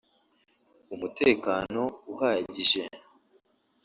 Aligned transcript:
umutekano 0.95 1.81
uhagije 2.13 2.81